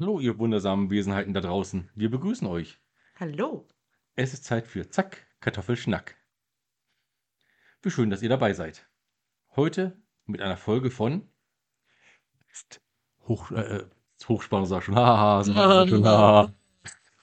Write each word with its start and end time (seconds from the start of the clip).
Hallo, 0.00 0.18
ihr 0.18 0.38
wundersamen 0.38 0.88
Wesenheiten 0.88 1.34
da 1.34 1.42
draußen. 1.42 1.90
Wir 1.94 2.10
begrüßen 2.10 2.46
euch. 2.46 2.80
Hallo. 3.16 3.68
Es 4.16 4.32
ist 4.32 4.46
Zeit 4.46 4.66
für 4.66 4.88
Zack, 4.88 5.26
Kartoffelschnack. 5.40 6.16
Wie 7.82 7.90
schön, 7.90 8.08
dass 8.08 8.22
ihr 8.22 8.30
dabei 8.30 8.54
seid. 8.54 8.88
Heute 9.56 10.00
mit 10.24 10.40
einer 10.40 10.56
Folge 10.56 10.90
von 10.90 11.28
Hoch, 13.28 13.50
äh, 13.50 13.84
sag 14.16 14.82
schon. 14.82 14.94
Haha, 14.94 15.44
sag 15.44 15.88
schon. 15.90 16.06
haha. 16.06 16.54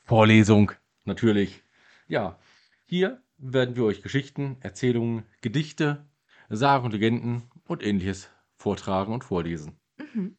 Vorlesung, 0.04 0.72
natürlich. 1.04 1.64
Ja, 2.08 2.38
hier 2.86 3.24
werden 3.40 3.76
wir 3.76 3.86
euch 3.86 4.04
Geschichten, 4.04 4.58
Erzählungen, 4.60 5.26
Gedichte, 5.42 6.06
Sagen 6.48 6.86
und 6.86 6.92
Legenden 6.92 7.50
und 7.66 7.82
ähnliches 7.82 8.30
vortragen 8.56 9.14
und 9.14 9.24
vorlesen. 9.24 9.80
Mhm. 9.98 10.38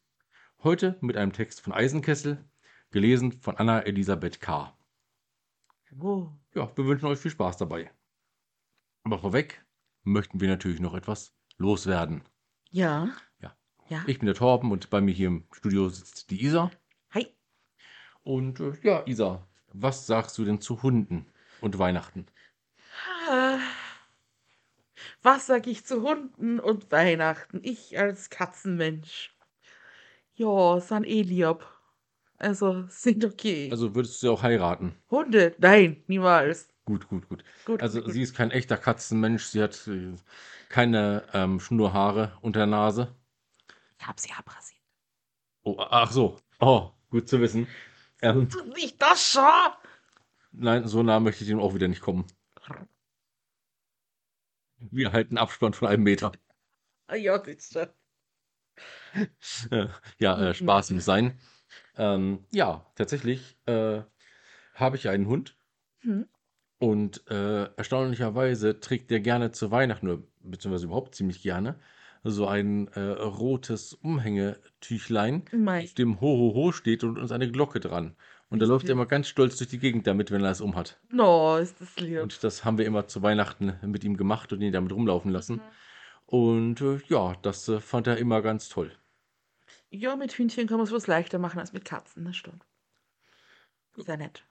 Heute 0.65 0.99
mit 1.01 1.17
einem 1.17 1.33
Text 1.33 1.61
von 1.61 1.73
Eisenkessel, 1.73 2.45
gelesen 2.91 3.31
von 3.31 3.57
Anna 3.57 3.83
Elisabeth 3.83 4.41
K. 4.41 4.77
Oh. 6.01 6.33
Ja, 6.53 6.77
wir 6.77 6.85
wünschen 6.85 7.07
euch 7.07 7.21
viel 7.21 7.30
Spaß 7.30 7.59
dabei. 7.59 7.93
Aber 9.05 9.21
vorweg 9.21 9.65
möchten 10.02 10.41
wir 10.41 10.49
natürlich 10.49 10.80
noch 10.80 10.95
etwas 10.95 11.33
loswerden. 11.59 12.25
Ja. 12.71 13.09
Ja. 13.41 13.57
Ja. 13.89 14.02
Ich 14.09 14.19
bin 14.19 14.27
der 14.27 14.35
Torben 14.35 14.73
und 14.73 14.91
bei 14.91 15.01
mir 15.01 15.15
hier 15.15 15.29
im 15.29 15.47
Studio 15.52 15.89
sitzt 15.91 16.29
die 16.33 16.43
Isa. 16.43 16.73
Hi. 17.13 17.29
Und 18.25 18.59
äh, 18.59 18.73
ja, 18.83 19.07
Isa, 19.07 19.47
was 19.73 20.09
sagst 20.09 20.37
du 20.38 20.45
denn 20.45 20.61
zu 20.61 20.83
Hunden 20.83 21.27
und 21.61 21.79
Weihnachten? 21.79 22.27
Ah. 23.29 23.61
Was 25.23 25.47
sag 25.47 25.69
ich 25.69 25.87
zu 25.87 26.02
Hunden 26.02 26.59
und 26.59 26.91
Weihnachten? 26.91 27.61
Ich 27.63 27.97
als 27.97 28.29
Katzenmensch. 28.29 29.38
Ja, 30.38 30.80
san 30.80 31.05
eh 31.05 31.23
lieb. 31.23 31.65
Also, 32.38 32.84
sind 32.88 33.24
okay. 33.24 33.69
Also 33.70 33.95
würdest 33.95 34.15
du 34.23 34.27
sie 34.27 34.33
auch 34.33 34.42
heiraten? 34.42 34.95
Hunde? 35.10 35.54
Nein, 35.59 36.02
niemals. 36.07 36.68
Gut, 36.85 37.09
gut, 37.09 37.29
gut. 37.29 37.45
Gut, 37.65 37.82
Also 37.82 38.01
gut. 38.01 38.13
sie 38.13 38.23
ist 38.23 38.35
kein 38.35 38.51
echter 38.51 38.76
Katzenmensch, 38.76 39.45
sie 39.45 39.63
hat 39.63 39.87
äh, 39.88 40.15
keine 40.68 41.24
ähm, 41.35 41.60
Schnurrhaare 41.60 42.38
unter 42.40 42.60
der 42.60 42.66
Nase. 42.66 43.15
Ich 44.01 44.07
hab 44.07 44.18
sie 44.21 44.32
abrasiert. 44.32 44.80
Oh, 45.65 45.76
ach 45.79 46.13
so. 46.13 46.37
Oh, 46.60 46.91
gut 47.10 47.29
zu 47.29 47.41
wissen. 47.41 47.66
Ähm, 48.23 48.48
Nicht 48.74 49.02
das 49.02 49.32
schon? 49.32 49.45
nein, 50.52 50.87
so 50.87 51.02
nah 51.02 51.20
möchte 51.20 51.43
ich 51.45 51.48
dem 51.51 51.60
auch 51.60 51.74
wieder 51.74 51.88
nicht 51.88 52.01
kommen. 52.01 52.26
Wir 54.91 55.13
halten 55.13 55.37
Abstand 55.38 55.76
von 55.76 55.88
einem 55.88 56.04
Meter. 56.04 56.32
Ah, 57.09 57.16
Ja, 57.16 57.38
das 57.38 57.48
ist 57.57 57.73
schon. 57.73 57.88
Ja, 60.19 60.41
äh, 60.51 60.55
Spaß 60.55 60.91
muss 60.93 61.05
sein. 61.05 61.38
Ähm, 61.97 62.45
ja, 62.52 62.87
tatsächlich 62.95 63.57
äh, 63.66 64.03
habe 64.75 64.97
ich 64.97 65.09
einen 65.09 65.27
Hund 65.27 65.56
Hm. 66.00 66.27
und 66.78 67.28
äh, 67.28 67.65
erstaunlicherweise 67.77 68.78
trägt 68.78 69.10
der 69.10 69.19
gerne 69.21 69.50
zu 69.50 69.71
Weihnachten, 69.72 70.09
oder 70.09 70.22
beziehungsweise 70.41 70.87
überhaupt 70.87 71.15
ziemlich 71.16 71.43
gerne, 71.43 71.75
so 72.22 72.47
ein 72.47 72.88
äh, 72.94 73.00
rotes 73.00 73.94
Umhängetüchlein, 73.94 75.43
Mei. 75.53 75.84
auf 75.84 75.94
dem 75.94 76.21
Ho 76.21 76.27
Ho 76.38 76.55
Ho 76.55 76.72
steht 76.72 77.03
und 77.05 77.19
uns 77.19 77.32
eine 77.32 77.50
Glocke 77.50 77.81
dran. 77.81 78.15
Und 78.49 78.60
da 78.60 78.66
läuft 78.66 78.87
er 78.87 78.93
immer 78.93 79.06
ganz 79.06 79.28
stolz 79.28 79.56
durch 79.59 79.69
die 79.71 79.78
Gegend 79.78 80.06
damit, 80.06 80.31
wenn 80.31 80.43
er 80.43 80.50
es 80.50 80.60
umhat. 80.60 80.99
No, 81.10 81.56
ist 81.59 81.81
das 81.81 81.97
lieb. 81.99 82.22
Und 82.22 82.43
das 82.44 82.65
haben 82.65 82.78
wir 82.78 82.87
immer 82.87 83.06
zu 83.06 83.22
Weihnachten 83.22 83.75
mit 83.82 84.05
ihm 84.05 84.16
gemacht 84.16 84.53
und 84.53 84.62
ihn 84.62 84.72
damit 84.72 84.93
rumlaufen 84.93 85.31
lassen. 85.31 85.56
Mhm. 85.56 85.60
Und 86.27 86.81
äh, 86.81 87.00
ja, 87.09 87.34
das 87.43 87.69
äh, 87.69 87.81
fand 87.81 88.06
er 88.06 88.16
immer 88.19 88.41
ganz 88.41 88.69
toll. 88.69 88.93
Ja, 89.91 90.17
mit 90.17 90.33
Hühnchen 90.33 90.67
kann 90.67 90.78
man 90.78 90.87
es 90.87 90.93
was 90.93 91.06
leichter 91.06 91.39
machen 91.39 91.59
als 91.59 91.72
mit 91.72 91.84
Katzen, 91.84 92.25
das 92.25 92.37
stimmt. 92.37 92.65
Sehr 93.97 94.17
nett. 94.17 94.44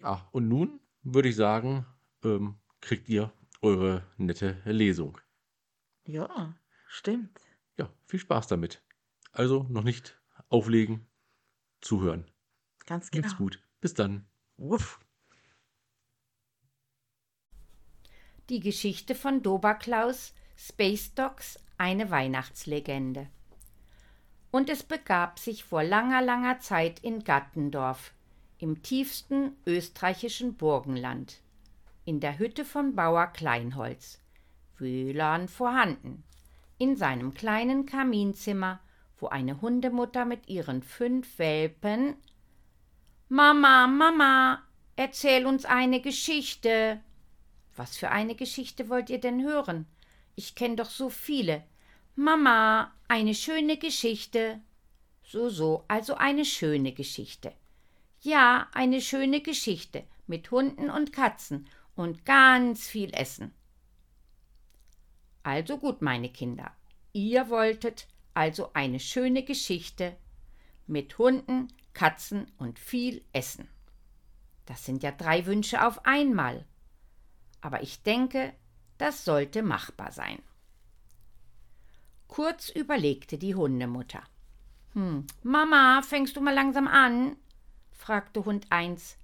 Ja, 0.00 0.28
und 0.32 0.48
nun 0.48 0.80
würde 1.02 1.28
ich 1.28 1.36
sagen, 1.36 1.86
ähm, 2.22 2.56
kriegt 2.80 3.08
ihr 3.08 3.32
eure 3.62 4.06
nette 4.16 4.60
Lesung. 4.64 5.18
Ja, 6.04 6.54
stimmt. 6.88 7.40
Ja, 7.78 7.90
viel 8.06 8.20
Spaß 8.20 8.48
damit. 8.48 8.82
Also 9.32 9.66
noch 9.70 9.84
nicht 9.84 10.20
auflegen, 10.48 11.06
zuhören. 11.80 12.30
Ganz 12.86 13.10
genau. 13.10 13.26
Macht's 13.26 13.38
gut. 13.38 13.62
Bis 13.80 13.94
dann. 13.94 14.26
Wuff. 14.56 15.00
Die 18.48 18.60
Geschichte 18.60 19.14
von 19.14 19.42
Doberklaus, 19.42 20.34
Space 20.56 21.14
Dogs, 21.14 21.58
eine 21.78 22.10
Weihnachtslegende. 22.10 23.30
Und 24.52 24.68
es 24.68 24.82
begab 24.82 25.38
sich 25.38 25.64
vor 25.64 25.82
langer, 25.82 26.20
langer 26.22 26.60
Zeit 26.60 27.00
in 27.00 27.24
Gattendorf, 27.24 28.12
im 28.58 28.82
tiefsten 28.82 29.56
österreichischen 29.66 30.54
Burgenland, 30.54 31.40
in 32.04 32.20
der 32.20 32.38
Hütte 32.38 32.66
von 32.66 32.94
Bauer 32.94 33.28
Kleinholz, 33.28 34.20
WLAN 34.76 35.48
vorhanden, 35.48 36.22
in 36.76 36.96
seinem 36.96 37.32
kleinen 37.32 37.86
Kaminzimmer, 37.86 38.78
wo 39.18 39.28
eine 39.28 39.62
Hundemutter 39.62 40.26
mit 40.26 40.48
ihren 40.48 40.82
fünf 40.82 41.38
Welpen 41.38 42.16
Mama, 43.30 43.86
Mama, 43.86 44.62
erzähl 44.96 45.46
uns 45.46 45.64
eine 45.64 46.02
Geschichte. 46.02 47.00
Was 47.74 47.96
für 47.96 48.10
eine 48.10 48.34
Geschichte 48.34 48.90
wollt 48.90 49.08
ihr 49.08 49.20
denn 49.20 49.42
hören? 49.42 49.86
Ich 50.34 50.54
kenn 50.54 50.76
doch 50.76 50.90
so 50.90 51.08
viele. 51.08 51.64
Mama, 52.14 52.92
eine 53.08 53.34
schöne 53.34 53.78
Geschichte. 53.78 54.60
So, 55.22 55.48
so, 55.48 55.84
also 55.88 56.14
eine 56.14 56.44
schöne 56.44 56.92
Geschichte. 56.92 57.54
Ja, 58.20 58.68
eine 58.74 59.00
schöne 59.00 59.40
Geschichte 59.40 60.04
mit 60.26 60.50
Hunden 60.50 60.90
und 60.90 61.14
Katzen 61.14 61.66
und 61.94 62.26
ganz 62.26 62.86
viel 62.86 63.14
Essen. 63.14 63.54
Also 65.42 65.78
gut, 65.78 66.02
meine 66.02 66.28
Kinder, 66.28 66.70
ihr 67.14 67.48
wolltet 67.48 68.06
also 68.34 68.70
eine 68.74 69.00
schöne 69.00 69.42
Geschichte 69.42 70.14
mit 70.86 71.16
Hunden, 71.16 71.68
Katzen 71.94 72.46
und 72.58 72.78
viel 72.78 73.24
Essen. 73.32 73.68
Das 74.66 74.84
sind 74.84 75.02
ja 75.02 75.12
drei 75.12 75.46
Wünsche 75.46 75.86
auf 75.86 76.04
einmal. 76.04 76.66
Aber 77.62 77.82
ich 77.82 78.02
denke, 78.02 78.52
das 78.98 79.24
sollte 79.24 79.62
machbar 79.62 80.12
sein. 80.12 80.42
Kurz 82.32 82.70
überlegte 82.70 83.36
die 83.36 83.54
Hundemutter. 83.54 84.22
Hm, 84.94 85.26
Mama, 85.42 86.00
fängst 86.00 86.34
du 86.34 86.40
mal 86.40 86.54
langsam 86.54 86.88
an? 86.88 87.36
fragte 87.90 88.46
Hund 88.46 88.68
1, 88.70 89.18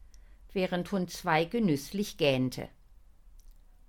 während 0.52 0.92
Hund 0.92 1.10
2 1.10 1.47
genüsslich 1.47 2.18
gähnte. 2.18 2.68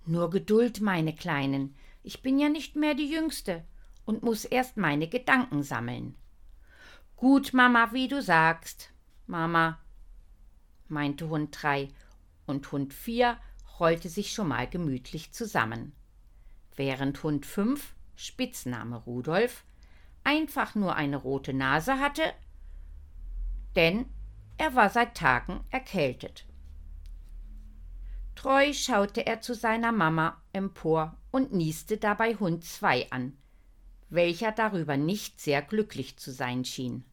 Nur 0.06 0.30
Geduld, 0.30 0.80
meine 0.80 1.14
Kleinen, 1.14 1.76
ich 2.02 2.22
bin 2.22 2.38
ja 2.38 2.48
nicht 2.48 2.76
mehr 2.76 2.94
die 2.94 3.10
Jüngste 3.10 3.62
und 4.06 4.22
muss 4.22 4.46
erst 4.46 4.78
meine 4.78 5.06
Gedanken 5.06 5.64
sammeln. 5.64 6.14
Gut, 7.16 7.52
Mama, 7.52 7.92
wie 7.92 8.08
du 8.08 8.22
sagst. 8.22 8.90
Mama, 9.26 9.78
meinte 10.88 11.28
Hund 11.28 11.54
3, 11.60 11.88
und 12.46 12.72
Hund 12.72 12.94
4 12.94 13.36
rollte 13.80 14.08
sich 14.08 14.32
schon 14.32 14.48
mal 14.48 14.66
gemütlich 14.66 15.32
zusammen. 15.32 15.92
Während 16.74 17.22
Hund 17.22 17.44
5, 17.44 17.94
Spitzname 18.20 18.96
Rudolf, 18.96 19.64
einfach 20.24 20.74
nur 20.74 20.94
eine 20.94 21.16
rote 21.16 21.54
Nase 21.54 21.98
hatte, 21.98 22.34
denn 23.76 24.04
er 24.58 24.74
war 24.74 24.90
seit 24.90 25.16
Tagen 25.16 25.64
erkältet. 25.70 26.44
Treu 28.34 28.74
schaute 28.74 29.26
er 29.26 29.40
zu 29.40 29.54
seiner 29.54 29.90
Mama 29.90 30.40
empor 30.52 31.16
und 31.30 31.54
nieste 31.54 31.96
dabei 31.96 32.34
Hund 32.34 32.62
2 32.62 33.10
an, 33.10 33.38
welcher 34.10 34.52
darüber 34.52 34.98
nicht 34.98 35.40
sehr 35.40 35.62
glücklich 35.62 36.18
zu 36.18 36.30
sein 36.30 36.66
schien. 36.66 37.04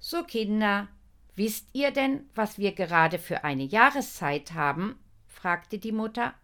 So, 0.00 0.24
Kinder, 0.24 0.88
wisst 1.36 1.68
ihr 1.72 1.92
denn, 1.92 2.28
was 2.34 2.58
wir 2.58 2.72
gerade 2.72 3.20
für 3.20 3.44
eine 3.44 3.64
Jahreszeit 3.64 4.52
haben? 4.52 4.98
fragte 5.28 5.78
die 5.78 5.92
Mutter. 5.92 6.34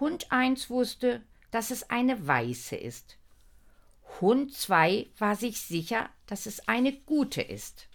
Hund 0.00 0.32
1 0.32 0.70
wusste, 0.70 1.22
dass 1.54 1.70
es 1.70 1.88
eine 1.88 2.26
weiße 2.26 2.74
ist. 2.74 3.16
Hund 4.20 4.52
2 4.52 5.06
war 5.18 5.36
sich 5.36 5.60
sicher, 5.60 6.10
dass 6.26 6.46
es 6.46 6.66
eine 6.66 6.92
gute 6.92 7.42
ist. 7.42 7.86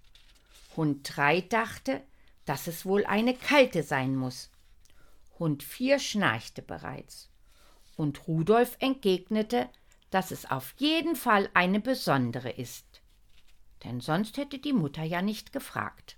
Hund 0.77 1.01
3 1.03 1.41
dachte, 1.41 2.01
dass 2.45 2.67
es 2.67 2.85
wohl 2.85 3.05
eine 3.05 3.33
kalte 3.33 3.83
sein 3.83 4.15
muss. 4.15 4.49
Hund 5.39 5.61
4 5.61 5.99
schnarchte 5.99 6.61
bereits. 6.61 7.29
Und 7.97 8.29
Rudolf 8.29 8.77
entgegnete, 8.79 9.67
dass 10.09 10.31
es 10.31 10.49
auf 10.49 10.73
jeden 10.77 11.17
Fall 11.17 11.49
eine 11.53 11.81
besondere 11.81 12.51
ist. 12.51 13.01
Denn 13.83 13.99
sonst 13.99 14.37
hätte 14.37 14.59
die 14.59 14.71
Mutter 14.71 15.03
ja 15.03 15.21
nicht 15.21 15.51
gefragt. 15.51 16.15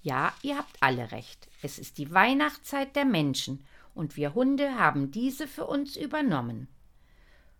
Ja, 0.00 0.32
ihr 0.42 0.58
habt 0.58 0.80
alle 0.80 1.10
recht. 1.10 1.48
Es 1.60 1.80
ist 1.80 1.98
die 1.98 2.14
Weihnachtszeit 2.14 2.94
der 2.94 3.04
Menschen 3.04 3.66
und 3.94 4.16
wir 4.16 4.34
Hunde 4.34 4.76
haben 4.76 5.10
diese 5.10 5.46
für 5.46 5.66
uns 5.66 5.96
übernommen. 5.96 6.68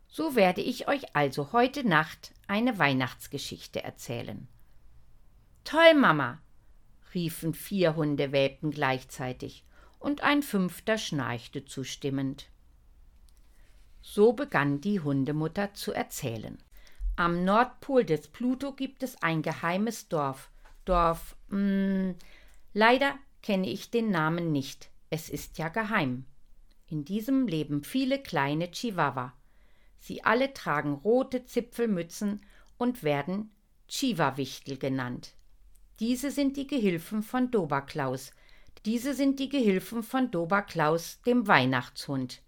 So 0.08 0.34
werde 0.34 0.60
ich 0.60 0.88
euch 0.88 1.14
also 1.14 1.52
heute 1.52 1.86
Nacht 1.86 2.32
eine 2.48 2.78
Weihnachtsgeschichte 2.78 3.82
erzählen. 3.82 4.48
Toll, 5.64 5.94
Mama, 5.94 6.40
riefen 7.14 7.54
vier 7.54 7.96
Hundewelpen 7.96 8.70
gleichzeitig, 8.70 9.64
und 10.00 10.22
ein 10.22 10.42
fünfter 10.42 10.98
schnarchte 10.98 11.64
zustimmend. 11.64 12.46
So 14.02 14.32
begann 14.32 14.80
die 14.80 15.00
Hundemutter 15.00 15.74
zu 15.74 15.92
erzählen. 15.92 16.58
Am 17.16 17.44
Nordpol 17.44 18.04
des 18.04 18.28
Pluto 18.28 18.72
gibt 18.72 19.02
es 19.02 19.22
ein 19.22 19.42
geheimes 19.42 20.08
Dorf. 20.08 20.50
Dorf, 20.86 21.36
mh, 21.48 21.58
hm, 21.58 22.14
leider 22.72 23.14
kenne 23.42 23.68
ich 23.68 23.90
den 23.90 24.10
Namen 24.10 24.52
nicht. 24.52 24.89
Es 25.10 25.28
ist 25.28 25.58
ja 25.58 25.68
geheim. 25.68 26.24
In 26.86 27.04
diesem 27.04 27.48
leben 27.48 27.82
viele 27.82 28.22
kleine 28.22 28.70
Chihuahua. 28.70 29.34
Sie 29.98 30.24
alle 30.24 30.54
tragen 30.54 30.94
rote 30.94 31.44
Zipfelmützen 31.44 32.40
und 32.78 33.02
werden 33.02 33.50
Chiva-Wichtel 33.88 34.78
genannt. 34.78 35.34
Diese 35.98 36.30
sind 36.30 36.56
die 36.56 36.66
Gehilfen 36.66 37.22
von 37.22 37.50
Doberklaus. 37.50 38.32
Diese 38.86 39.12
sind 39.12 39.38
die 39.40 39.48
Gehilfen 39.48 40.02
von 40.02 40.30
Doberklaus, 40.30 41.20
dem 41.22 41.46
Weihnachtshund. 41.46 42.40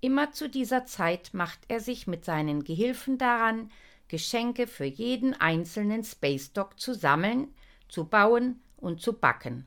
Immer 0.00 0.32
zu 0.32 0.48
dieser 0.48 0.86
Zeit 0.86 1.32
macht 1.32 1.60
er 1.68 1.80
sich 1.80 2.06
mit 2.06 2.24
seinen 2.24 2.64
Gehilfen 2.64 3.16
daran, 3.16 3.70
Geschenke 4.08 4.66
für 4.66 4.84
jeden 4.84 5.34
einzelnen 5.34 6.02
Space 6.04 6.52
Dog 6.52 6.80
zu 6.80 6.94
sammeln, 6.94 7.54
zu 7.88 8.04
bauen 8.04 8.60
und 8.76 9.00
zu 9.00 9.12
backen. 9.12 9.66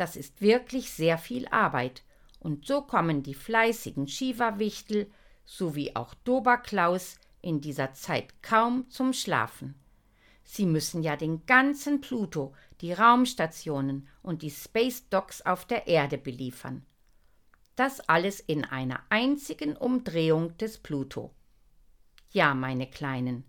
Das 0.00 0.16
ist 0.16 0.40
wirklich 0.40 0.90
sehr 0.92 1.18
viel 1.18 1.46
Arbeit, 1.48 2.04
und 2.38 2.66
so 2.66 2.80
kommen 2.80 3.22
die 3.22 3.34
fleißigen 3.34 4.08
Shiva-Wichtel 4.08 5.12
sowie 5.44 5.94
auch 5.94 6.14
Doberklaus 6.14 7.18
in 7.42 7.60
dieser 7.60 7.92
Zeit 7.92 8.42
kaum 8.42 8.88
zum 8.88 9.12
Schlafen. 9.12 9.74
Sie 10.42 10.64
müssen 10.64 11.02
ja 11.02 11.16
den 11.16 11.44
ganzen 11.44 12.00
Pluto, 12.00 12.54
die 12.80 12.94
Raumstationen 12.94 14.08
und 14.22 14.40
die 14.40 14.50
Space 14.50 15.06
Docks 15.10 15.42
auf 15.42 15.66
der 15.66 15.86
Erde 15.86 16.16
beliefern. 16.16 16.86
Das 17.76 18.00
alles 18.08 18.40
in 18.40 18.64
einer 18.64 19.02
einzigen 19.10 19.76
Umdrehung 19.76 20.56
des 20.56 20.78
Pluto. 20.78 21.34
Ja, 22.30 22.54
meine 22.54 22.86
Kleinen. 22.88 23.44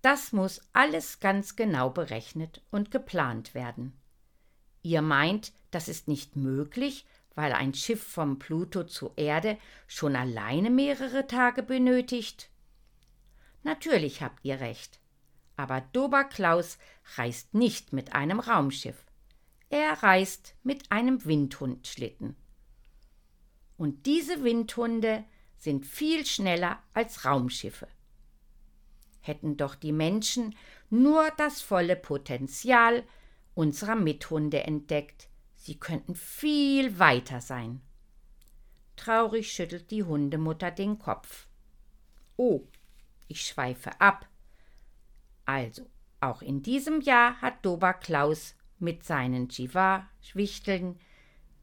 Das 0.00 0.32
muss 0.32 0.62
alles 0.72 1.20
ganz 1.20 1.56
genau 1.56 1.90
berechnet 1.90 2.62
und 2.70 2.90
geplant 2.90 3.52
werden. 3.52 3.92
Ihr 4.84 5.00
meint, 5.00 5.52
das 5.70 5.88
ist 5.88 6.08
nicht 6.08 6.36
möglich, 6.36 7.06
weil 7.34 7.52
ein 7.54 7.72
Schiff 7.72 8.02
vom 8.06 8.38
Pluto 8.38 8.84
zur 8.84 9.16
Erde 9.16 9.56
schon 9.86 10.14
alleine 10.14 10.68
mehrere 10.68 11.26
Tage 11.26 11.62
benötigt? 11.62 12.50
Natürlich 13.62 14.20
habt 14.20 14.44
ihr 14.44 14.60
recht. 14.60 15.00
Aber 15.56 15.80
Doberklaus 15.80 16.76
reist 17.16 17.54
nicht 17.54 17.94
mit 17.94 18.14
einem 18.14 18.40
Raumschiff. 18.40 19.06
Er 19.70 20.02
reist 20.02 20.54
mit 20.62 20.92
einem 20.92 21.24
Windhundschlitten. 21.24 22.36
Und 23.78 24.04
diese 24.04 24.44
Windhunde 24.44 25.24
sind 25.56 25.86
viel 25.86 26.26
schneller 26.26 26.82
als 26.92 27.24
Raumschiffe. 27.24 27.88
Hätten 29.22 29.56
doch 29.56 29.76
die 29.76 29.92
Menschen 29.92 30.54
nur 30.90 31.30
das 31.38 31.62
volle 31.62 31.96
Potenzial 31.96 33.02
unserer 33.54 33.96
Mithunde 33.96 34.64
entdeckt, 34.64 35.28
Sie 35.56 35.78
könnten 35.78 36.14
viel 36.14 36.98
weiter 36.98 37.40
sein. 37.40 37.80
Traurig 38.96 39.50
schüttelt 39.50 39.90
die 39.90 40.02
Hundemutter 40.02 40.70
den 40.70 40.98
Kopf. 40.98 41.46
Oh, 42.36 42.66
ich 43.28 43.46
schweife 43.46 43.98
ab. 44.00 44.28
Also, 45.46 45.86
auch 46.20 46.42
in 46.42 46.62
diesem 46.62 47.00
Jahr 47.00 47.40
hat 47.40 47.64
Dober 47.64 47.94
Klaus 47.94 48.54
mit 48.78 49.04
seinen 49.04 49.48
Jiva-Schwichteln 49.48 50.98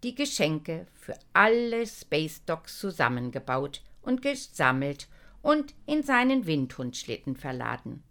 die 0.03 0.15
Geschenke 0.15 0.88
für 0.93 1.17
alle 1.33 1.85
Space 1.85 2.43
Dogs 2.45 2.79
zusammengebaut 2.79 3.83
und 4.01 4.21
gesammelt 4.21 5.07
und 5.41 5.75
in 5.85 6.03
seinen 6.03 6.45
Windhundschlitten 6.47 7.35
verladen. 7.35 8.03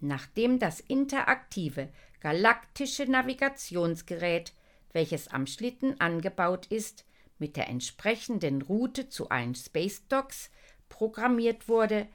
Nachdem 0.00 0.58
das 0.58 0.80
interaktive 0.80 1.88
galaktische 2.22 3.04
Navigationsgerät 3.04 4.54
welches 4.92 5.28
am 5.28 5.46
Schlitten 5.46 6.00
angebaut 6.00 6.66
ist, 6.66 7.04
mit 7.38 7.56
der 7.56 7.68
entsprechenden 7.68 8.62
Route 8.62 9.08
zu 9.08 9.30
allen 9.30 9.54
Space 9.54 10.06
Docks 10.08 10.50
programmiert 10.88 11.68
wurde, 11.68 12.06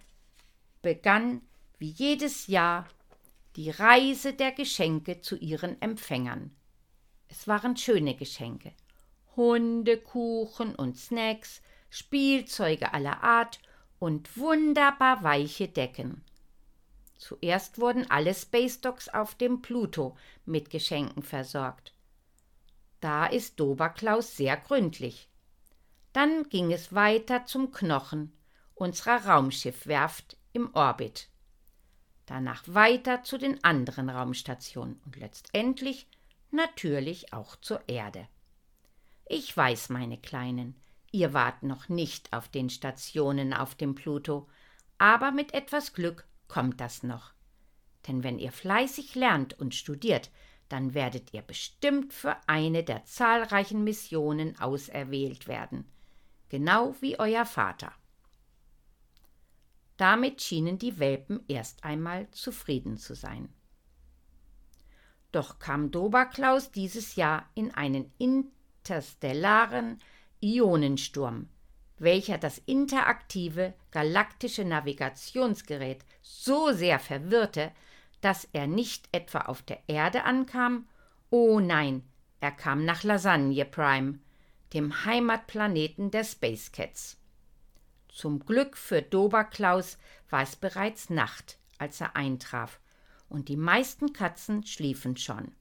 begann 0.82 1.42
wie 1.80 1.90
jedes 1.90 2.48
Jahr 2.48 2.88
die 3.56 3.72
Reise 3.72 4.34
der 4.34 4.52
Geschenke 4.52 5.22
zu 5.22 5.36
ihren 5.36 5.82
Empfängern. 5.82 6.56
Es 7.28 7.48
waren 7.48 7.76
schöne 7.76 8.16
Geschenke. 8.16 8.72
Hundekuchen 9.36 10.76
und 10.76 10.98
Snacks, 10.98 11.62
Spielzeuge 11.90 12.94
aller 12.94 13.24
Art 13.24 13.60
und 14.00 14.38
wunderbar 14.38 15.24
weiche 15.24 15.68
Decken. 15.68 16.24
Zuerst 17.18 17.80
wurden 17.80 18.10
alle 18.10 18.34
Space 18.34 18.82
Docks 18.82 19.10
auf 19.10 19.36
dem 19.36 19.62
Pluto 19.62 20.16
mit 20.46 20.70
Geschenken 20.70 21.24
versorgt. 21.24 21.94
Da 23.00 23.26
ist 23.26 23.60
Doberklaus 23.60 24.38
sehr 24.38 24.58
gründlich. 24.58 25.30
Dann 26.14 26.44
ging 26.50 26.72
es 26.72 26.94
weiter 26.94 27.46
zum 27.46 27.72
Knochen 27.72 28.34
unserer 28.76 29.26
Raumschiffwerft 29.26 30.38
im 30.54 30.74
Orbit. 30.74 31.30
Danach 32.26 32.64
weiter 32.68 33.24
zu 33.24 33.38
den 33.38 33.64
anderen 33.64 34.10
Raumstationen 34.10 35.00
und 35.06 35.16
letztendlich 35.16 36.08
natürlich 36.52 37.34
auch 37.34 37.56
zur 37.58 37.88
Erde. 37.88 38.28
Ich 39.26 39.56
weiß, 39.56 39.90
meine 39.90 40.18
Kleinen, 40.18 40.76
ihr 41.12 41.34
wart 41.34 41.64
noch 41.64 41.90
nicht 41.90 42.34
auf 42.34 42.48
den 42.48 42.70
Stationen 42.70 43.54
auf 43.54 43.76
dem 43.76 43.96
Pluto, 43.96 44.48
aber 44.98 45.32
mit 45.32 45.54
etwas 45.54 45.94
Glück 45.94 46.28
kommt 46.48 46.80
das 46.82 47.04
noch. 47.04 47.34
Denn 48.08 48.24
wenn 48.24 48.40
ihr 48.40 48.52
fleißig 48.52 49.16
lernt 49.16 49.60
und 49.60 49.76
studiert, 49.76 50.32
dann 50.70 50.94
werdet 50.94 51.34
ihr 51.34 51.42
bestimmt 51.42 52.14
für 52.14 52.38
eine 52.48 52.84
der 52.84 53.06
zahlreichen 53.06 53.84
Missionen 53.84 54.60
auserwählt 54.60 55.48
werden, 55.48 55.86
genau 56.50 56.96
wie 57.00 57.20
euer 57.20 57.46
Vater. 57.46 57.94
Damit 59.98 60.42
schienen 60.42 60.78
die 60.78 61.00
Welpen 61.00 61.44
erst 61.48 61.84
einmal 61.84 62.30
zufrieden 62.32 62.98
zu 62.98 63.16
sein. 63.16 63.50
Doch 65.32 65.60
kam 65.60 65.92
Doberklaus 65.92 66.72
dieses 66.72 67.16
Jahr 67.16 67.50
in 67.56 67.74
einen 67.74 68.12
interstellaren 68.18 70.00
Ionensturm, 70.40 71.50
welcher 72.00 72.38
das 72.38 72.60
interaktive 72.66 73.74
galaktische 73.92 74.66
Navigationsgerät 74.66 76.06
so 76.22 76.72
sehr 76.72 77.00
verwirrte, 77.00 77.72
dass 78.22 78.48
er 78.54 78.68
nicht 78.68 79.10
etwa 79.12 79.42
auf 79.42 79.62
der 79.62 79.80
Erde 79.88 80.24
ankam, 80.24 80.88
oh 81.30 81.60
nein, 81.60 82.04
er 82.40 82.52
kam 82.52 82.86
nach 82.86 83.04
Lasagne 83.04 83.66
Prime, 83.66 84.20
dem 84.74 85.06
Heimatplaneten 85.06 86.12
der 86.12 86.24
Space 86.24 86.72
Cats. 86.72 87.18
Zum 88.10 88.46
Glück 88.46 88.78
für 88.78 89.02
Doberklaus 89.02 89.98
war 90.30 90.42
es 90.42 90.56
bereits 90.56 91.10
Nacht, 91.10 91.58
als 91.78 92.02
er 92.02 92.16
eintraf, 92.16 92.80
und 93.30 93.50
die 93.50 93.58
meisten 93.58 94.14
Katzen 94.14 94.66
schliefen 94.66 95.18
schon. 95.18 95.52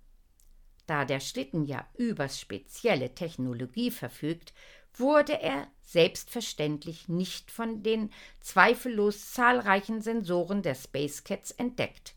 Da 0.86 1.04
der 1.04 1.20
Schlitten 1.20 1.64
ja 1.64 1.86
über 1.96 2.28
spezielle 2.28 3.14
Technologie 3.14 3.90
verfügt, 3.90 4.54
wurde 4.98 5.40
er 5.40 5.68
selbstverständlich 5.82 7.08
nicht 7.08 7.50
von 7.50 7.82
den 7.82 8.10
zweifellos 8.40 9.32
zahlreichen 9.32 10.00
Sensoren 10.00 10.62
der 10.62 10.74
Space 10.74 11.24
Cats 11.24 11.50
entdeckt. 11.52 12.14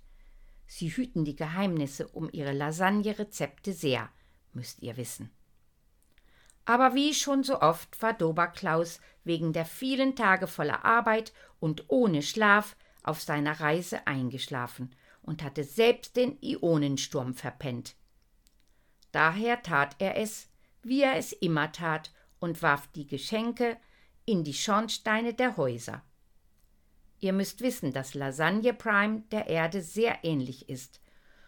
Sie 0.66 0.90
hüten 0.90 1.26
die 1.26 1.36
Geheimnisse 1.36 2.08
um 2.08 2.30
ihre 2.32 2.54
Lasagne-Rezepte 2.54 3.74
sehr, 3.74 4.10
müsst 4.54 4.82
ihr 4.82 4.98
wissen. 4.98 5.32
Aber 6.66 6.94
wie 6.94 7.14
schon 7.14 7.44
so 7.44 7.62
oft 7.62 8.00
war 8.02 8.14
Doberklaus 8.14 9.00
wegen 9.24 9.54
der 9.54 9.66
vielen 9.66 10.16
Tage 10.16 10.46
voller 10.46 10.86
Arbeit 10.86 11.34
und 11.60 11.86
ohne 11.88 12.22
Schlaf 12.22 12.76
auf 13.02 13.22
seiner 13.22 13.60
Reise 13.60 14.06
eingeschlafen 14.06 14.94
und 15.22 15.44
hatte 15.44 15.64
selbst 15.64 16.16
den 16.16 16.38
Ionensturm 16.42 17.34
verpennt. 17.34 17.96
Daher 19.12 19.64
tat 19.64 19.96
er 19.98 20.18
es, 20.18 20.50
wie 20.84 21.02
er 21.02 21.16
es 21.16 21.32
immer 21.32 21.72
tat, 21.72 22.12
und 22.40 22.62
warf 22.62 22.88
die 22.88 23.08
Geschenke 23.08 23.78
in 24.26 24.44
die 24.44 24.54
Schornsteine 24.54 25.34
der 25.34 25.58
Häuser. 25.58 26.04
Ihr 27.20 27.34
müsst 27.34 27.62
wissen, 27.62 27.92
dass 27.92 28.14
Lasagne 28.14 28.74
Prime 28.74 29.24
der 29.32 29.48
Erde 29.48 29.82
sehr 29.82 30.24
ähnlich 30.24 30.70
ist, 30.70 31.02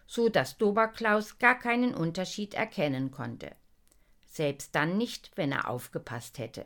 so 0.05 0.27
dass 0.27 0.57
Doberklaus 0.57 1.39
gar 1.39 1.57
keinen 1.57 1.93
Unterschied 1.93 2.53
erkennen 2.53 3.11
konnte. 3.11 3.55
Selbst 4.25 4.75
dann 4.75 4.97
nicht, 4.97 5.31
wenn 5.35 5.51
er 5.51 5.69
aufgepasst 5.69 6.37
hätte. 6.37 6.65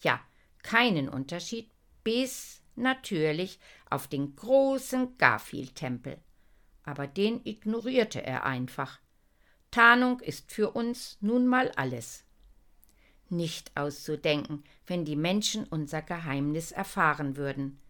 Ja, 0.00 0.20
keinen 0.62 1.08
Unterschied, 1.08 1.70
bis 2.02 2.62
natürlich 2.76 3.58
auf 3.90 4.08
den 4.08 4.34
großen 4.36 5.18
Garfield-Tempel. 5.18 6.18
Aber 6.84 7.06
den 7.06 7.40
ignorierte 7.44 8.22
er 8.22 8.44
einfach. 8.44 9.00
Tarnung 9.70 10.20
ist 10.20 10.52
für 10.52 10.70
uns 10.70 11.18
nun 11.20 11.46
mal 11.46 11.70
alles. 11.72 12.24
Nicht 13.34 13.76
auszudenken, 13.76 14.62
wenn 14.86 15.04
die 15.04 15.16
Menschen 15.16 15.64
unser 15.64 16.02
Geheimnis 16.02 16.70
erfahren 16.70 17.36
würden. 17.36 17.80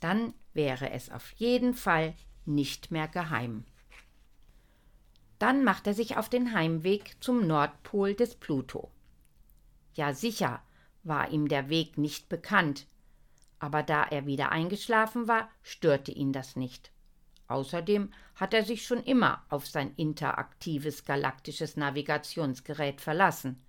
Dann 0.00 0.34
wäre 0.52 0.90
es 0.90 1.10
auf 1.10 1.30
jeden 1.36 1.72
Fall 1.72 2.12
nicht 2.44 2.90
mehr 2.90 3.08
geheim. 3.08 3.64
Dann 5.38 5.64
macht 5.64 5.86
er 5.86 5.94
sich 5.94 6.18
auf 6.18 6.28
den 6.28 6.52
Heimweg 6.52 7.16
zum 7.20 7.46
Nordpol 7.46 8.14
des 8.14 8.34
Pluto. 8.34 8.90
Ja 9.94 10.12
sicher 10.12 10.62
war 11.04 11.30
ihm 11.30 11.48
der 11.48 11.70
Weg 11.70 11.96
nicht 11.96 12.28
bekannt, 12.28 12.86
aber 13.58 13.82
da 13.82 14.04
er 14.04 14.26
wieder 14.26 14.52
eingeschlafen 14.52 15.26
war, 15.26 15.48
störte 15.62 16.12
ihn 16.12 16.34
das 16.34 16.54
nicht. 16.54 16.92
Außerdem 17.48 18.12
hat 18.34 18.52
er 18.52 18.62
sich 18.62 18.86
schon 18.86 19.02
immer 19.02 19.42
auf 19.48 19.66
sein 19.66 19.94
interaktives 19.96 21.06
galaktisches 21.06 21.78
Navigationsgerät 21.78 23.00
verlassen. 23.00 23.64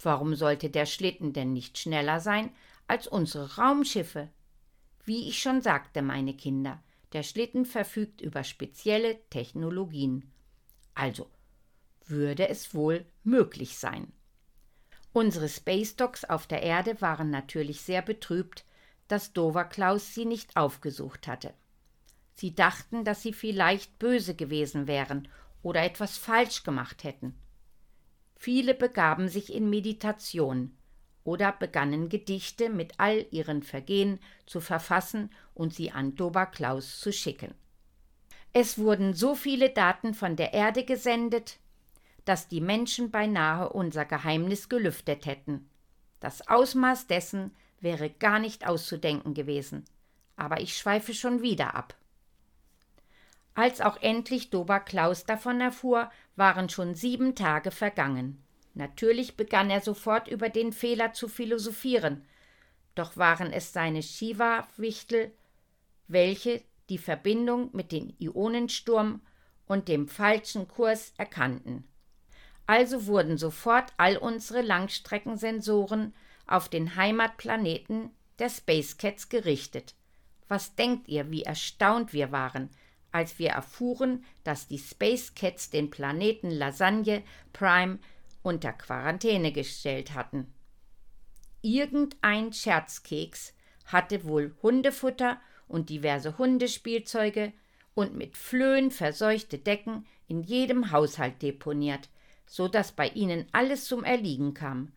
Warum 0.00 0.34
sollte 0.34 0.70
der 0.70 0.86
Schlitten 0.86 1.32
denn 1.32 1.52
nicht 1.52 1.78
schneller 1.78 2.20
sein 2.20 2.50
als 2.86 3.06
unsere 3.06 3.56
Raumschiffe? 3.56 4.28
Wie 5.04 5.28
ich 5.28 5.40
schon 5.40 5.62
sagte, 5.62 6.02
meine 6.02 6.34
Kinder, 6.34 6.82
der 7.12 7.22
Schlitten 7.22 7.64
verfügt 7.64 8.20
über 8.20 8.44
spezielle 8.44 9.18
Technologien. 9.30 10.30
Also 10.94 11.30
würde 12.06 12.48
es 12.48 12.74
wohl 12.74 13.04
möglich 13.22 13.78
sein. 13.78 14.12
Unsere 15.12 15.48
Space 15.48 15.96
Dogs 15.96 16.24
auf 16.24 16.46
der 16.46 16.62
Erde 16.62 17.00
waren 17.00 17.30
natürlich 17.30 17.80
sehr 17.80 18.02
betrübt, 18.02 18.64
dass 19.08 19.32
Dover 19.32 19.64
Klaus 19.64 20.14
sie 20.14 20.24
nicht 20.24 20.56
aufgesucht 20.56 21.26
hatte. 21.26 21.54
Sie 22.34 22.54
dachten, 22.54 23.04
dass 23.04 23.22
sie 23.22 23.32
vielleicht 23.32 23.98
böse 23.98 24.34
gewesen 24.34 24.86
wären 24.86 25.28
oder 25.62 25.82
etwas 25.82 26.18
falsch 26.18 26.64
gemacht 26.64 27.02
hätten. 27.02 27.34
Viele 28.36 28.74
begaben 28.74 29.28
sich 29.28 29.52
in 29.52 29.68
Meditation 29.70 30.76
oder 31.24 31.52
begannen 31.52 32.08
Gedichte 32.08 32.70
mit 32.70 32.94
all 32.98 33.26
ihren 33.30 33.62
Vergehen 33.62 34.20
zu 34.46 34.60
verfassen 34.60 35.30
und 35.54 35.74
sie 35.74 35.90
an 35.90 36.14
Dober 36.14 36.46
Klaus 36.46 37.00
zu 37.00 37.12
schicken. 37.12 37.54
Es 38.52 38.78
wurden 38.78 39.12
so 39.12 39.34
viele 39.34 39.70
Daten 39.70 40.14
von 40.14 40.36
der 40.36 40.54
Erde 40.54 40.84
gesendet, 40.84 41.58
dass 42.24 42.48
die 42.48 42.60
Menschen 42.60 43.10
beinahe 43.10 43.70
unser 43.70 44.04
Geheimnis 44.04 44.68
gelüftet 44.68 45.26
hätten. 45.26 45.68
Das 46.20 46.46
Ausmaß 46.48 47.06
dessen 47.06 47.50
wäre 47.80 48.10
gar 48.10 48.38
nicht 48.38 48.66
auszudenken 48.66 49.34
gewesen. 49.34 49.84
Aber 50.36 50.60
ich 50.60 50.76
schweife 50.76 51.14
schon 51.14 51.42
wieder 51.42 51.74
ab. 51.74 51.94
Als 53.56 53.80
auch 53.80 53.96
endlich 54.02 54.50
Dober 54.50 54.80
Klaus 54.80 55.24
davon 55.24 55.62
erfuhr, 55.62 56.10
waren 56.36 56.68
schon 56.68 56.94
sieben 56.94 57.34
Tage 57.34 57.70
vergangen. 57.70 58.44
Natürlich 58.74 59.38
begann 59.38 59.70
er 59.70 59.80
sofort 59.80 60.28
über 60.28 60.50
den 60.50 60.74
Fehler 60.74 61.14
zu 61.14 61.26
philosophieren, 61.26 62.22
doch 62.94 63.16
waren 63.16 63.54
es 63.54 63.72
seine 63.72 64.02
Shiva-Wichtel, 64.02 65.32
welche 66.06 66.62
die 66.90 66.98
Verbindung 66.98 67.70
mit 67.72 67.92
dem 67.92 68.12
Ionensturm 68.18 69.22
und 69.66 69.88
dem 69.88 70.06
falschen 70.06 70.68
Kurs 70.68 71.14
erkannten. 71.16 71.88
Also 72.66 73.06
wurden 73.06 73.38
sofort 73.38 73.94
all 73.96 74.18
unsere 74.18 74.60
Langstreckensensoren 74.60 76.12
auf 76.46 76.68
den 76.68 76.94
Heimatplaneten 76.94 78.10
der 78.38 78.50
Space 78.50 78.98
Cats 78.98 79.30
gerichtet. 79.30 79.94
Was 80.46 80.74
denkt 80.74 81.08
ihr, 81.08 81.30
wie 81.30 81.44
erstaunt 81.44 82.12
wir 82.12 82.32
waren, 82.32 82.68
als 83.16 83.38
wir 83.38 83.48
erfuhren, 83.48 84.26
dass 84.44 84.68
die 84.68 84.78
Space 84.78 85.34
Cats 85.34 85.70
den 85.70 85.88
Planeten 85.88 86.50
Lasagne 86.50 87.22
Prime 87.54 87.98
unter 88.42 88.74
Quarantäne 88.74 89.52
gestellt 89.52 90.12
hatten. 90.12 90.52
Irgendein 91.62 92.52
Scherzkeks 92.52 93.54
hatte 93.86 94.24
wohl 94.24 94.54
Hundefutter 94.62 95.40
und 95.66 95.88
diverse 95.88 96.36
Hundespielzeuge 96.36 97.54
und 97.94 98.14
mit 98.14 98.36
Flöhen 98.36 98.90
verseuchte 98.90 99.56
Decken 99.56 100.06
in 100.28 100.42
jedem 100.42 100.90
Haushalt 100.92 101.40
deponiert, 101.40 102.10
so 102.44 102.68
dass 102.68 102.92
bei 102.92 103.08
ihnen 103.08 103.46
alles 103.52 103.86
zum 103.86 104.04
Erliegen 104.04 104.52
kam. 104.52 104.92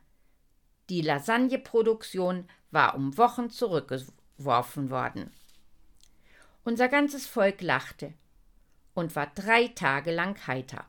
Die 0.90 1.00
Lasagneproduktion 1.02 2.50
war 2.70 2.96
um 2.96 3.18
Wochen 3.18 3.50
zurückgeworfen 3.50 4.90
worden. 4.90 5.32
Unser 6.64 6.88
ganzes 6.88 7.26
Volk 7.26 7.62
lachte 7.62 8.14
und 8.94 9.16
war 9.16 9.28
drei 9.28 9.68
Tage 9.70 10.12
lang 10.12 10.48
heiter. 10.48 10.86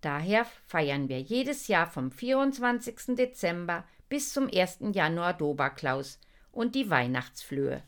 Daher 0.00 0.44
feiern 0.66 1.08
wir 1.08 1.20
jedes 1.20 1.68
Jahr 1.68 1.86
vom 1.86 2.10
24. 2.10 3.16
Dezember 3.16 3.84
bis 4.08 4.32
zum 4.32 4.48
1. 4.52 4.78
Januar 4.92 5.34
Doberklaus 5.34 6.18
und 6.50 6.74
die 6.74 6.90
Weihnachtsflöhe. 6.90 7.82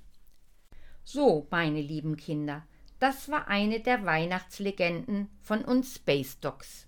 So, 1.04 1.46
meine 1.50 1.80
lieben 1.80 2.16
Kinder, 2.16 2.66
das 2.98 3.28
war 3.28 3.48
eine 3.48 3.80
der 3.80 4.04
Weihnachtslegenden 4.04 5.28
von 5.42 5.64
uns 5.64 5.96
Space 5.96 6.40
Dogs. 6.40 6.86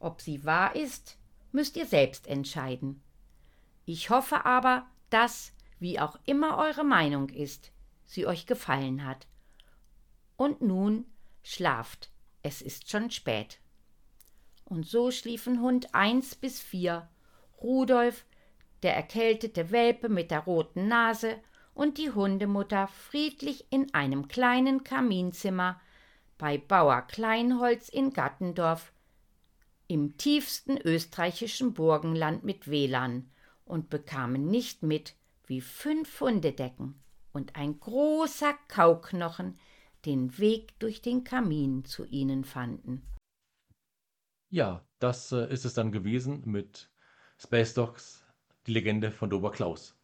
Ob 0.00 0.20
sie 0.20 0.44
wahr 0.44 0.74
ist, 0.74 1.16
müsst 1.52 1.76
ihr 1.76 1.86
selbst 1.86 2.26
entscheiden. 2.26 3.02
Ich 3.84 4.10
hoffe 4.10 4.44
aber, 4.44 4.86
dass, 5.10 5.52
wie 5.78 6.00
auch 6.00 6.18
immer 6.26 6.58
eure 6.58 6.84
Meinung 6.84 7.28
ist, 7.28 7.70
sie 8.08 8.26
euch 8.26 8.46
gefallen 8.46 9.04
hat. 9.04 9.26
Und 10.36 10.62
nun 10.62 11.04
schlaft, 11.42 12.10
es 12.42 12.62
ist 12.62 12.90
schon 12.90 13.10
spät. 13.10 13.60
Und 14.64 14.86
so 14.86 15.10
schliefen 15.10 15.60
Hund 15.60 15.94
eins 15.94 16.34
bis 16.34 16.60
vier, 16.60 17.08
Rudolf, 17.60 18.24
der 18.82 18.94
erkältete 18.96 19.70
Welpe 19.70 20.08
mit 20.08 20.30
der 20.30 20.40
roten 20.40 20.88
Nase 20.88 21.36
und 21.74 21.98
die 21.98 22.10
Hundemutter 22.10 22.88
friedlich 22.88 23.66
in 23.70 23.92
einem 23.94 24.28
kleinen 24.28 24.84
Kaminzimmer 24.84 25.80
bei 26.38 26.56
Bauer 26.58 27.02
Kleinholz 27.02 27.88
in 27.88 28.12
Gattendorf 28.12 28.92
im 29.86 30.16
tiefsten 30.16 30.78
österreichischen 30.78 31.74
Burgenland 31.74 32.44
mit 32.44 32.70
WLAN 32.70 33.30
und 33.64 33.90
bekamen 33.90 34.46
nicht 34.48 34.82
mit, 34.82 35.14
wie 35.46 35.60
fünf 35.60 36.20
Hundedecken 36.20 36.94
und 37.38 37.54
ein 37.54 37.78
großer 37.78 38.52
Kauknochen 38.66 39.58
den 40.04 40.38
Weg 40.38 40.78
durch 40.80 41.00
den 41.02 41.22
Kamin 41.22 41.84
zu 41.84 42.04
ihnen 42.04 42.44
fanden. 42.44 43.06
Ja, 44.50 44.84
das 44.98 45.30
äh, 45.30 45.50
ist 45.52 45.64
es 45.64 45.74
dann 45.74 45.92
gewesen 45.92 46.42
mit 46.46 46.90
Space 47.38 47.74
Dogs, 47.74 48.24
die 48.66 48.72
Legende 48.72 49.12
von 49.12 49.30
Dober 49.30 49.52
Klaus. 49.52 49.96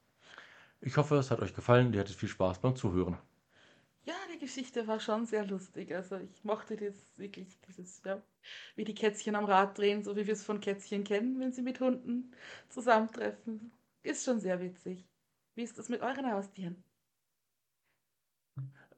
Ich 0.80 0.96
hoffe, 0.96 1.16
es 1.16 1.30
hat 1.30 1.40
euch 1.40 1.54
gefallen. 1.54 1.92
Ihr 1.92 2.00
hattet 2.00 2.14
viel 2.14 2.28
Spaß 2.28 2.60
beim 2.60 2.76
Zuhören. 2.76 3.18
Ja, 4.04 4.14
die 4.32 4.38
Geschichte 4.38 4.86
war 4.86 5.00
schon 5.00 5.26
sehr 5.26 5.44
lustig. 5.44 5.92
Also 5.92 6.18
ich 6.18 6.44
mochte 6.44 6.76
das 6.76 6.94
wirklich, 7.16 7.58
dieses, 7.66 8.00
ja, 8.04 8.22
wie 8.76 8.84
die 8.84 8.94
Kätzchen 8.94 9.34
am 9.34 9.46
Rad 9.46 9.76
drehen, 9.76 10.04
so 10.04 10.14
wie 10.14 10.26
wir 10.26 10.34
es 10.34 10.44
von 10.44 10.60
Kätzchen 10.60 11.02
kennen, 11.02 11.40
wenn 11.40 11.52
sie 11.52 11.62
mit 11.62 11.80
Hunden 11.80 12.32
zusammentreffen. 12.68 13.72
Ist 14.02 14.24
schon 14.24 14.38
sehr 14.38 14.60
witzig. 14.60 15.04
Wie 15.54 15.62
ist 15.62 15.78
das 15.78 15.88
mit 15.88 16.02
euren 16.02 16.30
Haustieren? 16.30 16.84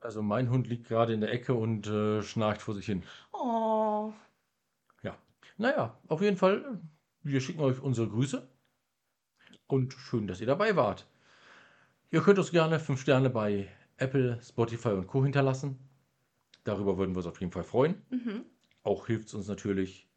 Also 0.00 0.22
mein 0.22 0.50
Hund 0.50 0.66
liegt 0.68 0.88
gerade 0.88 1.12
in 1.12 1.20
der 1.20 1.32
Ecke 1.32 1.54
und 1.54 1.86
äh, 1.86 2.22
schnarcht 2.22 2.62
vor 2.62 2.74
sich 2.74 2.86
hin. 2.86 3.02
Oh, 3.32 4.12
Ja. 5.02 5.16
Naja, 5.56 5.98
auf 6.08 6.20
jeden 6.22 6.36
Fall, 6.36 6.80
wir 7.22 7.40
schicken 7.40 7.60
euch 7.60 7.80
unsere 7.80 8.08
Grüße 8.08 8.46
und 9.66 9.92
schön, 9.94 10.26
dass 10.26 10.40
ihr 10.40 10.46
dabei 10.46 10.76
wart. 10.76 11.06
Ihr 12.10 12.20
könnt 12.22 12.38
uns 12.38 12.50
gerne 12.52 12.78
5 12.78 13.00
Sterne 13.00 13.30
bei 13.30 13.68
Apple, 13.96 14.38
Spotify 14.42 14.90
und 14.90 15.06
Co. 15.06 15.24
hinterlassen. 15.24 15.78
Darüber 16.64 16.98
würden 16.98 17.12
wir 17.14 17.18
uns 17.18 17.26
auf 17.26 17.40
jeden 17.40 17.52
Fall 17.52 17.64
freuen. 17.64 18.02
mhm. 18.10 18.44
Auch 18.82 19.08
hilft 19.08 19.28
es 19.28 19.34
uns 19.34 19.48
natürlich, 19.48 20.08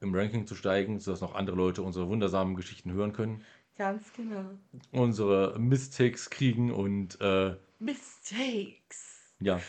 im 0.00 0.12
Ranking 0.14 0.46
zu 0.46 0.54
steigen, 0.56 0.98
sodass 0.98 1.20
noch 1.20 1.34
andere 1.34 1.56
Leute 1.56 1.82
unsere 1.82 2.08
wundersamen 2.08 2.56
Geschichten 2.56 2.92
hören 2.92 3.12
können, 3.12 3.44
ganz 3.76 4.12
genau. 4.12 4.50
unsere 4.90 5.58
Mistakes 5.58 6.28
kriegen 6.30 6.72
und 6.72 7.20
äh, 7.20 7.56
Mistakes. 7.78 9.15
Ja. 9.40 9.60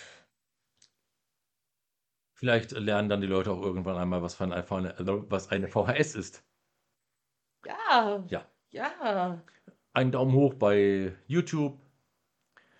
Vielleicht 2.33 2.71
lernen 2.71 3.09
dann 3.09 3.21
die 3.21 3.27
Leute 3.27 3.51
auch 3.51 3.62
irgendwann 3.62 3.97
einmal, 3.97 4.21
was, 4.21 4.39
eine, 4.39 4.63
was 5.29 5.50
eine 5.50 5.67
VHS 5.67 6.15
ist. 6.15 6.43
Ja. 7.65 8.24
Ja. 8.27 8.45
Ja. 8.69 9.41
Einen 9.93 10.12
Daumen 10.12 10.33
hoch 10.33 10.53
bei 10.53 11.15
YouTube, 11.25 11.79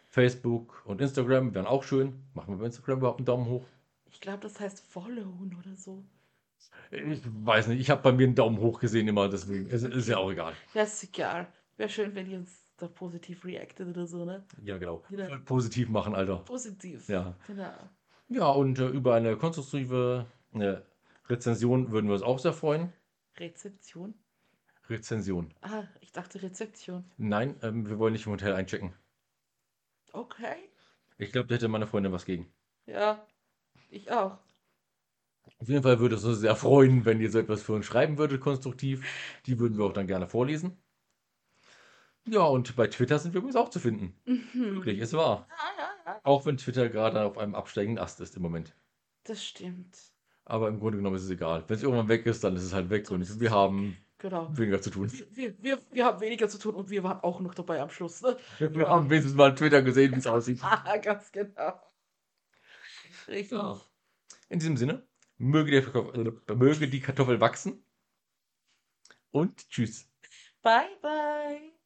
Facebook 0.06 0.84
und 0.86 1.02
Instagram 1.02 1.56
wären 1.56 1.66
auch 1.66 1.84
schön. 1.84 2.24
Machen 2.34 2.54
wir 2.54 2.60
bei 2.60 2.66
Instagram 2.66 3.00
überhaupt 3.00 3.20
einen 3.20 3.26
Daumen 3.26 3.48
hoch? 3.48 3.66
Ich 4.06 4.22
glaube, 4.22 4.40
das 4.40 4.60
heißt 4.60 4.80
followen 4.80 5.56
oder 5.60 5.76
so. 5.76 6.04
Ich 6.92 7.22
weiß 7.26 7.68
nicht, 7.68 7.80
ich 7.82 7.90
habe 7.90 8.02
bei 8.02 8.12
mir 8.12 8.26
einen 8.26 8.36
Daumen 8.36 8.60
hoch 8.60 8.80
gesehen 8.80 9.08
immer, 9.08 9.28
deswegen 9.30 9.68
ist, 9.68 9.84
ist 9.84 10.08
ja 10.08 10.18
auch 10.18 10.32
egal. 10.32 10.54
Ja, 10.74 10.84
ist 10.84 11.04
egal. 11.04 11.48
Wäre 11.76 11.90
schön, 11.90 12.16
wenn 12.16 12.30
ihr 12.30 12.38
uns 12.40 12.67
da 12.78 12.88
positiv 12.88 13.44
reacted 13.46 13.88
oder 13.88 14.06
so, 14.06 14.26
ne? 14.26 14.44
Ja, 14.64 14.78
genau. 14.78 15.04
Voll 15.10 15.40
Positiv 15.40 15.90
machen, 15.90 16.16
Alter. 16.16 16.38
Positiv. 16.38 17.08
Ja. 17.10 17.36
Genau. 17.48 17.74
Ja, 18.30 18.50
und 18.50 18.80
äh, 18.80 18.88
über 18.88 19.16
eine 19.16 19.38
konstruktive 19.38 20.26
äh, 20.54 20.78
Rezension 21.28 21.92
würden 21.92 22.08
wir 22.08 22.14
uns 22.14 22.24
auch 22.24 22.40
sehr 22.40 22.54
freuen. 22.54 22.94
Rezeption? 23.38 24.14
Rezension. 24.90 25.54
Ah, 25.62 25.84
ich 26.02 26.12
dachte 26.12 26.42
Rezeption. 26.42 27.04
Nein, 27.18 27.56
ähm, 27.62 27.90
wir 27.90 28.00
wollen 28.00 28.14
nicht 28.14 28.26
im 28.26 28.34
Hotel 28.34 28.54
einchecken. 28.54 28.94
Okay. 30.14 30.70
Ich 31.18 31.32
glaube, 31.32 31.48
da 31.48 31.56
hätte 31.56 31.68
meine 31.68 31.88
Freundin 31.88 32.12
was 32.12 32.26
gegen. 32.26 32.52
Ja, 32.86 33.26
ich 33.90 34.12
auch. 34.12 34.38
Auf 35.60 35.70
jeden 35.70 35.84
Fall 35.84 36.00
würde 36.00 36.16
es 36.16 36.24
uns 36.24 36.40
sehr 36.40 36.56
freuen, 36.56 37.06
wenn 37.06 37.20
ihr 37.20 37.32
so 37.32 37.40
etwas 37.40 37.64
für 37.64 37.74
uns 37.74 37.86
schreiben 37.86 38.18
würdet, 38.18 38.42
konstruktiv. 38.42 39.06
Die 39.46 39.60
würden 39.60 39.78
wir 39.78 39.86
auch 39.86 39.94
dann 39.94 40.08
gerne 40.08 40.28
vorlesen. 40.28 40.78
Ja, 42.28 42.44
und 42.44 42.76
bei 42.76 42.88
Twitter 42.88 43.20
sind 43.20 43.34
wir 43.34 43.40
übrigens 43.40 43.56
auch 43.56 43.70
zu 43.70 43.80
finden. 43.80 44.14
Mhm. 44.26 44.76
Wirklich, 44.76 45.00
es 45.00 45.14
war. 45.14 45.48
Auch 46.24 46.46
wenn 46.46 46.58
Twitter 46.58 46.90
gerade 46.90 47.22
auf 47.24 47.38
einem 47.38 47.56
absteigenden 47.56 48.04
Ast 48.04 48.20
ist 48.22 48.36
im 48.36 48.42
Moment. 48.42 48.76
Das 49.24 49.44
stimmt. 49.44 49.98
Aber 50.46 50.68
im 50.70 50.80
Grunde 50.80 50.98
genommen 50.98 51.16
ist 51.16 51.24
es 51.24 51.30
egal. 51.30 51.64
Wenn 51.68 51.76
es 51.76 51.84
irgendwann 51.84 52.08
weg 52.08 52.26
ist, 52.26 52.44
dann 52.44 52.56
ist 52.56 52.64
es 52.64 52.74
halt 52.74 52.90
weg 52.90 53.10
und 53.12 53.40
wir 53.40 53.52
haben 53.52 53.98
Genau. 54.20 54.50
weniger 54.58 54.82
zu 54.82 54.90
tun. 54.90 55.12
Wir, 55.32 55.62
wir, 55.62 55.80
wir 55.92 56.06
haben 56.06 56.20
weniger 56.22 56.50
zu 56.50 56.58
tun 56.58 56.74
und 56.74 56.90
wir 56.90 57.04
waren 57.04 57.20
auch 57.20 57.40
noch 57.40 57.54
dabei 57.54 57.82
am 57.82 57.90
Schluss. 57.90 58.22
Ne? 58.22 58.38
Wir 58.58 58.88
haben 58.88 59.10
wenigstens 59.10 59.36
mal 59.36 59.54
Twitter 59.54 59.82
gesehen, 59.84 60.14
wie 60.14 60.20
es 60.20 60.28
aussieht. 60.28 60.60
Ah, 60.64 60.98
ganz 60.98 61.32
genau. 61.32 61.80
Richtig. 63.28 63.52
Ja. 63.52 63.80
In 64.50 64.60
diesem 64.60 64.78
Sinne, 64.78 65.06
möge 65.38 65.70
die, 65.72 65.82
Kartoffel, 65.82 66.42
äh, 66.48 66.56
möge 66.56 66.88
die 66.88 67.00
Kartoffel 67.00 67.40
wachsen. 67.40 67.84
Und 69.32 69.70
tschüss. 69.70 70.10
Bye, 70.64 70.98
bye. 71.02 71.77